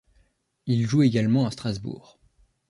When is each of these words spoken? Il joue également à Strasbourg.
Il 0.65 0.87
joue 0.87 1.03
également 1.03 1.45
à 1.45 1.51
Strasbourg. 1.51 2.17